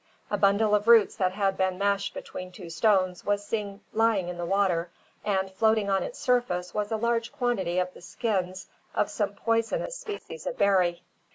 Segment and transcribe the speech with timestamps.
[0.31, 4.39] A bundle of roots that had been mashed between two stones was seen lying in
[4.39, 4.89] the water,
[5.23, 9.95] and floating on its surface was a large quantity of the skins of some poisonous
[9.95, 11.03] species of berry.